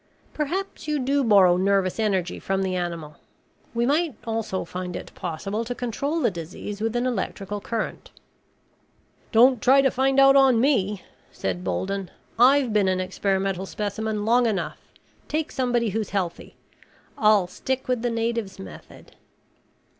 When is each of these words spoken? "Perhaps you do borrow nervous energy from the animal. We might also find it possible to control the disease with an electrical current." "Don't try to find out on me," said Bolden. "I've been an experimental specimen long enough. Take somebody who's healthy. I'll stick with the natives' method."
"Perhaps 0.33 0.87
you 0.87 0.97
do 0.97 1.23
borrow 1.23 1.57
nervous 1.57 1.99
energy 1.99 2.39
from 2.39 2.63
the 2.63 2.75
animal. 2.75 3.17
We 3.75 3.85
might 3.85 4.15
also 4.25 4.65
find 4.65 4.95
it 4.95 5.13
possible 5.13 5.63
to 5.63 5.75
control 5.75 6.21
the 6.21 6.31
disease 6.31 6.81
with 6.81 6.95
an 6.95 7.05
electrical 7.05 7.61
current." 7.61 8.09
"Don't 9.31 9.61
try 9.61 9.79
to 9.83 9.91
find 9.91 10.19
out 10.19 10.35
on 10.35 10.59
me," 10.59 11.03
said 11.31 11.63
Bolden. 11.63 12.09
"I've 12.39 12.73
been 12.73 12.87
an 12.87 12.99
experimental 12.99 13.67
specimen 13.67 14.25
long 14.25 14.47
enough. 14.47 14.79
Take 15.27 15.51
somebody 15.51 15.89
who's 15.89 16.09
healthy. 16.09 16.55
I'll 17.15 17.45
stick 17.45 17.87
with 17.87 18.01
the 18.01 18.09
natives' 18.09 18.57
method." 18.57 19.15